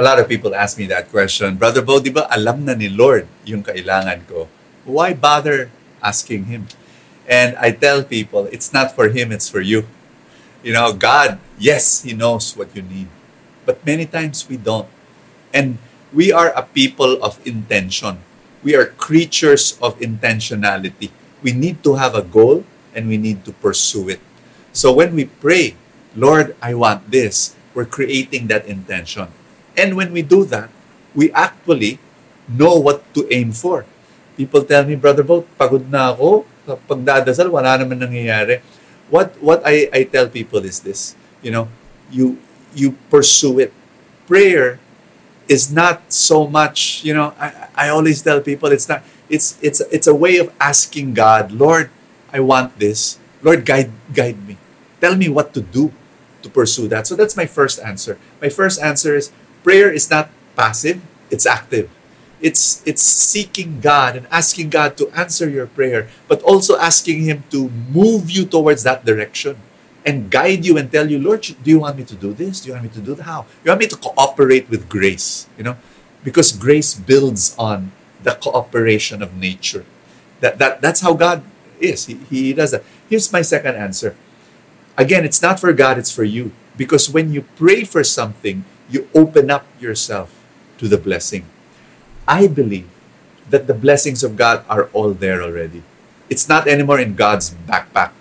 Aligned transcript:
a 0.00 0.02
lot 0.02 0.16
of 0.16 0.24
people 0.32 0.56
ask 0.56 0.80
me 0.80 0.88
that 0.88 1.12
question. 1.12 1.60
Brother 1.60 1.84
Bo, 1.84 2.00
di 2.00 2.08
ba 2.08 2.24
alam 2.32 2.64
na 2.64 2.72
ni 2.72 2.88
Lord 2.88 3.28
yung 3.44 3.60
kailangan 3.60 4.24
ko? 4.24 4.48
Why 4.88 5.12
bother 5.12 5.68
asking 6.00 6.48
Him? 6.48 6.64
And 7.28 7.52
I 7.60 7.76
tell 7.76 8.00
people, 8.00 8.48
it's 8.48 8.72
not 8.72 8.96
for 8.96 9.12
Him, 9.12 9.28
it's 9.28 9.52
for 9.52 9.60
you. 9.60 9.84
You 10.64 10.72
know, 10.72 10.96
God, 10.96 11.36
yes, 11.60 12.00
He 12.00 12.16
knows 12.16 12.56
what 12.56 12.72
you 12.72 12.80
need. 12.80 13.12
But 13.68 13.84
many 13.84 14.08
times 14.08 14.48
we 14.48 14.56
don't. 14.56 14.88
And 15.52 15.76
we 16.16 16.32
are 16.32 16.48
a 16.56 16.64
people 16.64 17.20
of 17.20 17.36
intention. 17.44 18.24
We 18.64 18.72
are 18.72 18.96
creatures 18.96 19.76
of 19.84 20.00
intentionality. 20.00 21.12
We 21.44 21.52
need 21.52 21.84
to 21.84 22.00
have 22.00 22.16
a 22.16 22.24
goal 22.24 22.64
and 22.96 23.04
we 23.04 23.20
need 23.20 23.44
to 23.44 23.52
pursue 23.52 24.08
it. 24.08 24.24
So 24.72 24.96
when 24.96 25.12
we 25.12 25.28
pray, 25.28 25.76
Lord, 26.16 26.56
I 26.64 26.72
want 26.72 27.12
this, 27.12 27.52
we're 27.76 27.84
creating 27.84 28.48
that 28.48 28.64
intention. 28.64 29.28
And 29.76 29.96
when 29.96 30.12
we 30.12 30.22
do 30.22 30.44
that, 30.50 30.70
we 31.14 31.32
actually 31.32 31.98
know 32.48 32.78
what 32.78 33.02
to 33.14 33.26
aim 33.30 33.52
for. 33.52 33.86
People 34.36 34.64
tell 34.64 34.84
me, 34.84 34.96
Brother 34.96 35.22
Bo, 35.22 35.46
pagod 35.58 35.90
na 35.90 36.14
ako. 36.14 36.46
Pag 36.66 37.02
wala 37.50 37.76
naman 37.78 37.98
nangyayari. 37.98 38.62
What, 39.10 39.34
what 39.42 39.62
I, 39.66 39.90
I 39.92 40.04
tell 40.06 40.30
people 40.30 40.62
is 40.62 40.80
this, 40.80 41.18
you 41.42 41.50
know, 41.50 41.68
you, 42.10 42.38
you 42.74 42.94
pursue 43.10 43.58
it. 43.58 43.72
Prayer 44.26 44.78
is 45.50 45.72
not 45.72 46.12
so 46.12 46.46
much, 46.46 47.02
you 47.02 47.12
know, 47.12 47.34
I, 47.34 47.68
I 47.74 47.88
always 47.90 48.22
tell 48.22 48.40
people 48.40 48.70
it's 48.70 48.88
not, 48.88 49.02
it's, 49.28 49.58
it's, 49.60 49.82
it's 49.90 50.06
a 50.06 50.14
way 50.14 50.38
of 50.38 50.54
asking 50.60 51.14
God, 51.14 51.50
Lord, 51.50 51.90
I 52.32 52.38
want 52.38 52.78
this. 52.78 53.18
Lord, 53.42 53.66
guide, 53.66 53.90
guide 54.14 54.46
me. 54.46 54.56
Tell 55.00 55.16
me 55.16 55.28
what 55.28 55.52
to 55.54 55.60
do 55.60 55.92
to 56.42 56.48
pursue 56.48 56.86
that. 56.88 57.06
So 57.06 57.16
that's 57.16 57.36
my 57.36 57.46
first 57.46 57.80
answer. 57.80 58.18
My 58.40 58.48
first 58.48 58.80
answer 58.80 59.16
is 59.16 59.32
prayer 59.62 59.90
is 59.90 60.10
not 60.10 60.30
passive, 60.56 61.00
it's 61.30 61.46
active. 61.46 61.90
It's 62.40 62.80
it's 62.88 63.02
seeking 63.02 63.80
God 63.80 64.16
and 64.16 64.26
asking 64.32 64.70
God 64.70 64.96
to 64.96 65.12
answer 65.12 65.48
your 65.48 65.68
prayer, 65.68 66.08
but 66.26 66.40
also 66.42 66.78
asking 66.80 67.28
him 67.28 67.44
to 67.52 67.68
move 67.92 68.30
you 68.30 68.48
towards 68.48 68.82
that 68.84 69.04
direction 69.04 69.60
and 70.06 70.30
guide 70.30 70.64
you 70.64 70.78
and 70.78 70.90
tell 70.90 71.10
you, 71.10 71.18
Lord, 71.18 71.42
do 71.42 71.68
you 71.68 71.80
want 71.80 71.98
me 71.98 72.04
to 72.04 72.16
do 72.16 72.32
this? 72.32 72.60
Do 72.60 72.68
you 72.68 72.74
want 72.74 72.84
me 72.84 72.92
to 72.96 73.00
do 73.00 73.14
that? 73.14 73.24
How? 73.24 73.44
You 73.64 73.70
want 73.70 73.80
me 73.80 73.88
to 73.88 73.96
cooperate 73.96 74.70
with 74.70 74.88
grace, 74.88 75.46
you 75.58 75.64
know? 75.64 75.76
Because 76.24 76.52
grace 76.52 76.94
builds 76.94 77.54
on 77.58 77.92
the 78.22 78.32
cooperation 78.40 79.22
of 79.22 79.36
nature. 79.36 79.84
That, 80.40 80.58
that 80.58 80.80
that's 80.80 81.00
how 81.00 81.12
God 81.12 81.42
is. 81.78 82.06
He, 82.06 82.14
he 82.28 82.52
does 82.52 82.70
that. 82.72 82.84
Here's 83.08 83.32
my 83.32 83.42
second 83.42 83.76
answer. 83.76 84.16
Again, 84.96 85.24
it's 85.24 85.42
not 85.42 85.60
for 85.60 85.72
God, 85.72 85.98
it's 85.98 86.12
for 86.12 86.24
you. 86.24 86.52
Because 86.76 87.10
when 87.10 87.32
you 87.32 87.42
pray 87.56 87.84
for 87.84 88.04
something, 88.04 88.64
you 88.90 89.08
open 89.14 89.50
up 89.50 89.66
yourself 89.78 90.34
to 90.78 90.88
the 90.88 90.98
blessing. 90.98 91.46
I 92.26 92.46
believe 92.46 92.88
that 93.48 93.66
the 93.66 93.74
blessings 93.74 94.22
of 94.22 94.36
God 94.36 94.64
are 94.68 94.90
all 94.92 95.14
there 95.14 95.42
already. 95.42 95.82
It's 96.28 96.48
not 96.48 96.68
anymore 96.68 97.00
in 97.00 97.14
God's 97.14 97.50
backpack. 97.66 98.12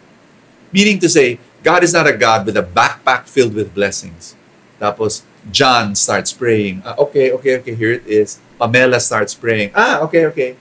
Meaning 0.71 0.99
to 0.99 1.09
say, 1.09 1.39
God 1.63 1.83
is 1.83 1.93
not 1.93 2.07
a 2.07 2.15
God 2.15 2.45
with 2.45 2.57
a 2.57 2.63
backpack 2.63 3.25
filled 3.25 3.53
with 3.53 3.73
blessings. 3.73 4.35
Tapos, 4.79 5.21
John 5.51 5.93
starts 5.93 6.31
praying. 6.31 6.81
Ah, 6.85 6.95
okay, 6.97 7.31
okay, 7.31 7.59
okay, 7.59 7.75
here 7.75 7.93
it 7.99 8.07
is. 8.07 8.39
Pamela 8.57 8.99
starts 8.99 9.33
praying. 9.35 9.71
Ah, 9.75 9.99
okay, 10.05 10.25
okay. 10.27 10.55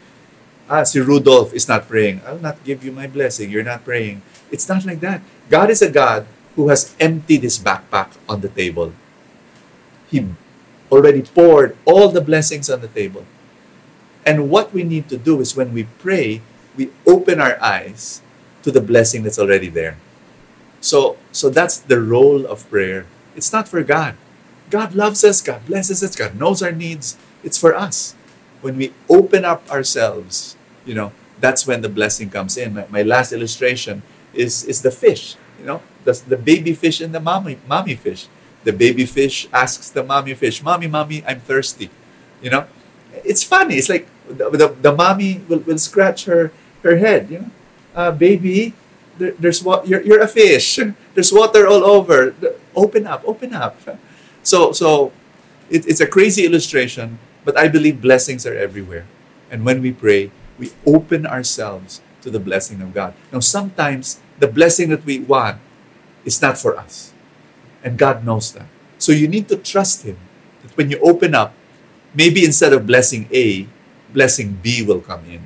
Ah, 0.68 0.84
si 0.84 1.00
Rudolph 1.00 1.54
is 1.54 1.68
not 1.68 1.88
praying. 1.88 2.20
I'll 2.26 2.42
not 2.42 2.60
give 2.64 2.84
you 2.84 2.92
my 2.92 3.06
blessing. 3.06 3.48
You're 3.48 3.66
not 3.66 3.84
praying. 3.84 4.20
It's 4.52 4.68
not 4.68 4.84
like 4.84 5.00
that. 5.00 5.22
God 5.48 5.70
is 5.70 5.80
a 5.80 5.90
God 5.90 6.26
who 6.56 6.68
has 6.68 6.92
emptied 7.00 7.42
his 7.42 7.58
backpack 7.58 8.12
on 8.28 8.40
the 8.40 8.52
table. 8.52 8.92
He 10.10 10.26
already 10.90 11.22
poured 11.22 11.76
all 11.84 12.08
the 12.08 12.20
blessings 12.20 12.70
on 12.70 12.80
the 12.80 12.88
table. 12.88 13.24
And 14.24 14.50
what 14.50 14.72
we 14.72 14.82
need 14.82 15.08
to 15.08 15.16
do 15.16 15.40
is 15.40 15.56
when 15.56 15.72
we 15.72 15.84
pray, 15.98 16.42
we 16.76 16.90
open 17.06 17.40
our 17.40 17.60
eyes 17.62 18.22
to 18.62 18.70
the 18.70 18.80
blessing 18.80 19.22
that's 19.22 19.38
already 19.38 19.68
there. 19.68 19.96
So, 20.80 21.16
so 21.32 21.50
that's 21.50 21.78
the 21.78 22.00
role 22.00 22.46
of 22.46 22.68
prayer. 22.70 23.06
It's 23.34 23.52
not 23.52 23.68
for 23.68 23.82
God. 23.82 24.16
God 24.70 24.94
loves 24.94 25.24
us, 25.24 25.40
God 25.40 25.64
blesses 25.66 26.02
us, 26.02 26.14
God 26.14 26.38
knows 26.38 26.62
our 26.62 26.72
needs. 26.72 27.16
It's 27.42 27.56
for 27.56 27.74
us. 27.74 28.14
When 28.60 28.76
we 28.76 28.92
open 29.08 29.44
up 29.44 29.70
ourselves, 29.70 30.56
you 30.84 30.94
know, 30.94 31.12
that's 31.40 31.66
when 31.66 31.80
the 31.80 31.88
blessing 31.88 32.30
comes 32.30 32.56
in. 32.56 32.74
My, 32.74 32.86
my 32.90 33.02
last 33.02 33.32
illustration 33.32 34.02
is, 34.34 34.64
is 34.64 34.82
the 34.82 34.90
fish, 34.90 35.36
you 35.58 35.66
know, 35.66 35.82
the, 36.04 36.12
the 36.26 36.36
baby 36.36 36.74
fish 36.74 37.00
and 37.00 37.14
the 37.14 37.20
mommy, 37.20 37.58
mommy 37.66 37.94
fish. 37.94 38.28
The 38.64 38.72
baby 38.72 39.06
fish 39.06 39.48
asks 39.52 39.90
the 39.90 40.02
mommy 40.02 40.34
fish, 40.34 40.62
Mommy, 40.62 40.86
Mommy, 40.86 41.24
I'm 41.26 41.40
thirsty. 41.40 41.90
You 42.42 42.50
know, 42.50 42.66
it's 43.24 43.42
funny. 43.42 43.76
It's 43.76 43.88
like 43.88 44.06
the, 44.28 44.50
the, 44.50 44.68
the 44.68 44.92
mommy 44.94 45.40
will, 45.48 45.60
will 45.60 45.78
scratch 45.78 46.24
her, 46.26 46.52
her 46.82 46.96
head, 46.96 47.30
you 47.30 47.38
know, 47.40 47.50
uh, 47.94 48.10
baby, 48.12 48.74
there, 49.18 49.32
there's 49.32 49.62
what 49.62 49.88
you're, 49.88 50.02
you're 50.02 50.20
a 50.20 50.28
fish. 50.28 50.78
There's 51.14 51.32
water 51.32 51.66
all 51.66 51.82
over. 51.82 52.34
Open 52.76 53.06
up, 53.06 53.24
open 53.26 53.52
up. 53.52 53.74
So, 54.44 54.70
so 54.70 55.10
it, 55.68 55.86
it's 55.86 56.00
a 56.00 56.06
crazy 56.06 56.46
illustration, 56.46 57.18
but 57.44 57.58
I 57.58 57.66
believe 57.66 58.00
blessings 58.00 58.46
are 58.46 58.54
everywhere. 58.54 59.06
And 59.50 59.64
when 59.64 59.82
we 59.82 59.90
pray, 59.90 60.30
we 60.58 60.70
open 60.86 61.26
ourselves 61.26 62.00
to 62.22 62.30
the 62.30 62.38
blessing 62.38 62.80
of 62.80 62.94
God. 62.94 63.14
Now, 63.32 63.40
sometimes 63.40 64.20
the 64.38 64.46
blessing 64.46 64.90
that 64.90 65.04
we 65.04 65.18
want 65.18 65.58
is 66.24 66.40
not 66.40 66.58
for 66.58 66.76
us. 66.76 67.12
And 67.88 67.96
God 67.96 68.20
knows 68.20 68.52
that. 68.52 68.68
So 68.98 69.12
you 69.12 69.26
need 69.26 69.48
to 69.48 69.56
trust 69.56 70.04
Him 70.04 70.18
that 70.60 70.76
when 70.76 70.90
you 70.90 71.00
open 71.00 71.34
up, 71.34 71.54
maybe 72.12 72.44
instead 72.44 72.74
of 72.74 72.86
blessing 72.86 73.26
A, 73.32 73.66
blessing 74.12 74.60
B 74.60 74.84
will 74.84 75.00
come 75.00 75.24
in. 75.24 75.40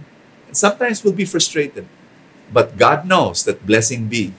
And 0.49 0.57
sometimes 0.57 1.05
we'll 1.05 1.15
be 1.15 1.25
frustrated. 1.25 1.87
But 2.53 2.77
God 2.77 3.07
knows 3.07 3.45
that 3.45 3.65
blessing 3.65 4.09
B 4.09 4.35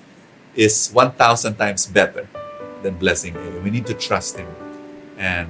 is 0.54 0.92
1,000 0.92 1.56
times 1.56 1.86
better 1.86 2.28
than 2.82 2.98
blessing 3.00 3.38
A. 3.38 3.62
We 3.64 3.72
need 3.72 3.88
to 3.88 3.94
trust 3.94 4.36
Him. 4.36 4.52
And 5.18 5.48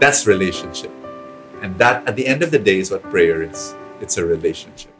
that's 0.00 0.26
relationship. 0.26 0.90
And 1.62 1.78
that, 1.78 2.02
at 2.08 2.16
the 2.16 2.26
end 2.26 2.42
of 2.42 2.50
the 2.50 2.58
day, 2.58 2.80
is 2.80 2.90
what 2.90 3.04
prayer 3.14 3.44
is 3.44 3.76
it's 4.00 4.18
a 4.18 4.26
relationship. 4.26 4.90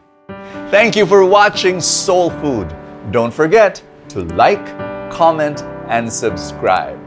Thank 0.70 0.94
you 0.94 1.04
for 1.04 1.26
watching 1.26 1.80
Soul 1.80 2.30
Food. 2.38 2.72
Don't 3.10 3.34
forget 3.34 3.82
to 4.10 4.22
like, 4.38 4.64
comment, 5.10 5.64
and 5.92 6.10
subscribe. 6.10 6.98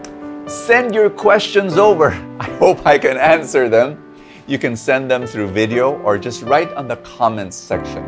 Send 0.48 0.94
your 0.94 1.10
questions 1.10 1.76
over. 1.76 2.12
I 2.40 2.46
hope 2.60 2.86
I 2.86 3.00
can 3.00 3.18
answer 3.18 3.68
them. 3.68 4.14
You 4.46 4.60
can 4.60 4.76
send 4.76 5.10
them 5.10 5.26
through 5.26 5.48
video 5.48 6.00
or 6.04 6.20
just 6.20 6.44
write 6.44 6.72
on 6.74 6.88
the 6.88 6.98
comments 6.98 7.58
section. 7.58 8.06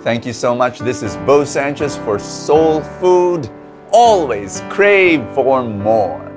Thank 0.00 0.26
you 0.26 0.32
so 0.32 0.56
much. 0.56 0.80
This 0.80 1.04
is 1.04 1.16
Bo 1.18 1.44
Sanchez 1.44 1.96
for 1.98 2.18
Soul 2.18 2.82
Food. 2.98 3.48
Always 3.92 4.60
crave 4.68 5.24
for 5.34 5.62
more. 5.62 6.27